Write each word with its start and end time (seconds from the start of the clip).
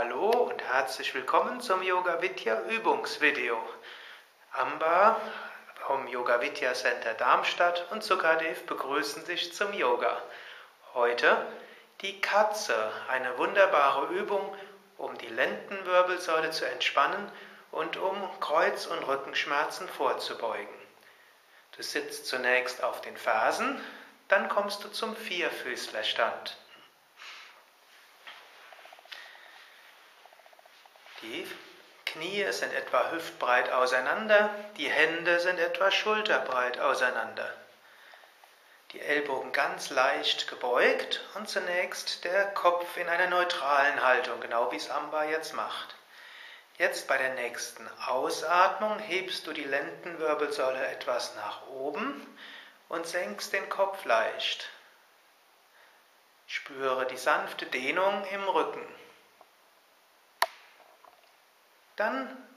Hallo 0.00 0.30
und 0.30 0.62
herzlich 0.62 1.12
willkommen 1.12 1.60
zum 1.60 1.82
Yoga 1.82 2.22
Vidya 2.22 2.60
Übungsvideo. 2.68 3.58
Amba 4.52 5.20
vom 5.88 6.06
Yoga 6.06 6.40
Vidya 6.40 6.72
Center 6.72 7.14
Darmstadt 7.14 7.84
und 7.90 8.04
Sukadev 8.04 8.64
begrüßen 8.66 9.24
dich 9.24 9.52
zum 9.52 9.72
Yoga. 9.72 10.22
Heute 10.94 11.44
die 12.00 12.20
Katze, 12.20 12.92
eine 13.08 13.38
wunderbare 13.38 14.14
Übung, 14.14 14.56
um 14.98 15.18
die 15.18 15.26
Lendenwirbelsäule 15.26 16.52
zu 16.52 16.64
entspannen 16.64 17.32
und 17.72 17.96
um 17.96 18.16
Kreuz- 18.38 18.86
und 18.86 19.02
Rückenschmerzen 19.02 19.88
vorzubeugen. 19.88 20.78
Du 21.76 21.82
sitzt 21.82 22.26
zunächst 22.28 22.84
auf 22.84 23.00
den 23.00 23.16
Fersen, 23.16 23.84
dann 24.28 24.48
kommst 24.48 24.84
du 24.84 24.90
zum 24.90 25.16
Vierfüßlerstand. 25.16 26.56
Die 31.22 31.46
Knie 32.06 32.50
sind 32.52 32.72
etwa 32.72 33.10
hüftbreit 33.10 33.70
auseinander, 33.70 34.54
die 34.76 34.88
Hände 34.88 35.40
sind 35.40 35.58
etwa 35.58 35.90
schulterbreit 35.90 36.78
auseinander. 36.78 37.52
Die 38.92 39.00
Ellbogen 39.00 39.52
ganz 39.52 39.90
leicht 39.90 40.48
gebeugt 40.48 41.20
und 41.34 41.48
zunächst 41.48 42.24
der 42.24 42.46
Kopf 42.52 42.96
in 42.96 43.08
einer 43.08 43.26
neutralen 43.26 44.02
Haltung, 44.02 44.40
genau 44.40 44.72
wie 44.72 44.76
es 44.76 44.88
Amba 44.88 45.24
jetzt 45.24 45.52
macht. 45.54 45.94
Jetzt 46.78 47.08
bei 47.08 47.18
der 47.18 47.34
nächsten 47.34 47.86
Ausatmung 48.06 48.98
hebst 49.00 49.46
du 49.46 49.52
die 49.52 49.64
Lendenwirbelsäule 49.64 50.86
etwas 50.86 51.34
nach 51.34 51.66
oben 51.66 52.38
und 52.88 53.06
senkst 53.06 53.52
den 53.52 53.68
Kopf 53.68 54.04
leicht. 54.04 54.70
Spüre 56.46 57.04
die 57.06 57.18
sanfte 57.18 57.66
Dehnung 57.66 58.24
im 58.30 58.44
Rücken. 58.44 58.86
Dann 61.98 62.48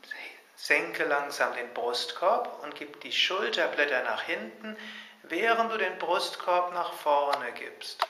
senke 0.56 1.04
langsam 1.04 1.56
den 1.56 1.74
Brustkorb 1.74 2.62
und 2.62 2.76
gib 2.76 3.02
die 3.02 3.12
Schulterblätter 3.12 4.04
nach 4.04 4.22
hinten, 4.22 4.78
während 5.24 5.72
du 5.72 5.78
den 5.80 5.98
Brustkorb 5.98 6.72
nach 6.74 6.94
vorne 6.94 7.52
gibst. 7.54 8.08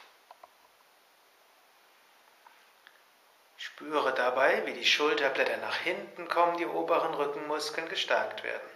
Spüre 3.55 4.13
dabei, 4.13 4.65
wie 4.65 4.73
die 4.73 4.85
Schulterblätter 4.85 5.55
nach 5.57 5.77
hinten 5.77 6.27
kommen, 6.27 6.57
die 6.57 6.65
oberen 6.65 7.13
Rückenmuskeln 7.13 7.87
gestärkt 7.87 8.43
werden. 8.43 8.69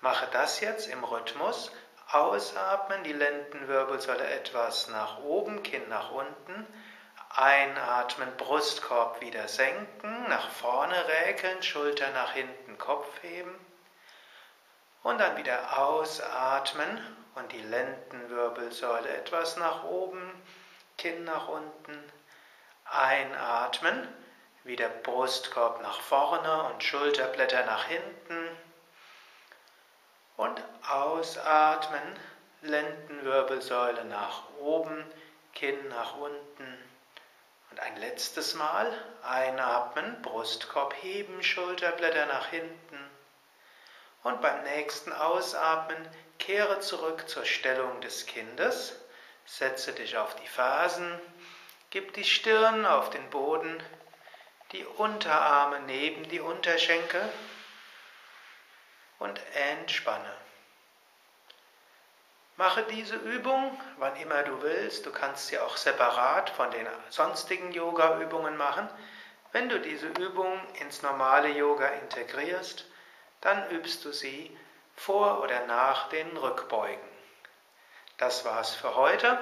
Mache 0.00 0.28
das 0.30 0.60
jetzt 0.60 0.86
im 0.86 1.02
Rhythmus. 1.02 1.72
Ausatmen, 2.12 3.02
die 3.02 3.12
Lendenwirbelsäule 3.12 4.24
etwas 4.28 4.86
nach 4.86 5.18
oben, 5.18 5.64
Kinn 5.64 5.88
nach 5.88 6.12
unten. 6.12 6.64
Einatmen, 7.38 8.34
Brustkorb 8.38 9.20
wieder 9.20 9.46
senken, 9.46 10.26
nach 10.26 10.48
vorne 10.48 10.96
räkeln, 11.06 11.62
Schulter 11.62 12.10
nach 12.12 12.32
hinten, 12.32 12.78
Kopf 12.78 13.06
heben. 13.20 13.54
Und 15.02 15.18
dann 15.18 15.36
wieder 15.36 15.78
ausatmen 15.78 16.98
und 17.34 17.52
die 17.52 17.60
Lendenwirbelsäule 17.60 19.10
etwas 19.18 19.58
nach 19.58 19.84
oben, 19.84 20.32
Kinn 20.96 21.24
nach 21.24 21.48
unten. 21.48 22.02
Einatmen, 22.86 24.08
wieder 24.64 24.88
Brustkorb 24.88 25.82
nach 25.82 26.00
vorne 26.00 26.62
und 26.72 26.82
Schulterblätter 26.82 27.66
nach 27.66 27.84
hinten. 27.84 28.48
Und 30.38 30.62
ausatmen, 30.88 32.18
Lendenwirbelsäule 32.62 34.06
nach 34.06 34.48
oben, 34.58 35.04
Kinn 35.52 35.88
nach 35.88 36.16
unten. 36.16 36.95
Und 37.70 37.80
ein 37.80 37.96
letztes 37.96 38.54
Mal 38.54 38.92
einatmen, 39.22 40.22
Brustkorb 40.22 40.94
heben, 41.02 41.42
Schulterblätter 41.42 42.26
nach 42.26 42.48
hinten. 42.48 43.10
Und 44.22 44.40
beim 44.40 44.62
nächsten 44.64 45.12
Ausatmen 45.12 45.96
kehre 46.38 46.80
zurück 46.80 47.28
zur 47.28 47.44
Stellung 47.44 48.00
des 48.00 48.26
Kindes, 48.26 48.98
setze 49.44 49.92
dich 49.92 50.16
auf 50.16 50.34
die 50.36 50.46
Fersen, 50.48 51.20
gib 51.90 52.12
die 52.14 52.24
Stirn 52.24 52.86
auf 52.86 53.10
den 53.10 53.28
Boden, 53.30 53.82
die 54.72 54.84
Unterarme 54.84 55.80
neben 55.80 56.28
die 56.28 56.40
Unterschenkel 56.40 57.22
und 59.18 59.40
entspanne. 59.54 60.32
Mache 62.56 62.84
diese 62.84 63.16
Übung, 63.16 63.78
wann 63.98 64.16
immer 64.16 64.42
du 64.42 64.62
willst. 64.62 65.04
Du 65.04 65.12
kannst 65.12 65.48
sie 65.48 65.58
auch 65.58 65.76
separat 65.76 66.48
von 66.50 66.70
den 66.70 66.86
sonstigen 67.10 67.70
Yoga-Übungen 67.72 68.56
machen. 68.56 68.88
Wenn 69.52 69.68
du 69.68 69.78
diese 69.78 70.06
Übung 70.06 70.58
ins 70.80 71.02
normale 71.02 71.48
Yoga 71.48 71.86
integrierst, 71.88 72.86
dann 73.42 73.70
übst 73.70 74.04
du 74.06 74.12
sie 74.12 74.56
vor 74.94 75.42
oder 75.42 75.66
nach 75.66 76.08
den 76.08 76.34
Rückbeugen. 76.36 77.08
Das 78.16 78.46
war's 78.46 78.74
für 78.74 78.94
heute. 78.94 79.38